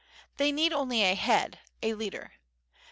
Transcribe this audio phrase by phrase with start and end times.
[0.37, 2.33] They need only a head, a leader.